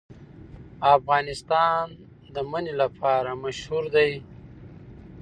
افغانستان 0.95 1.85
د 2.33 2.35
منی 2.51 2.73
لپاره 2.81 3.29
مشهور 3.43 3.83
دی. 3.95 4.11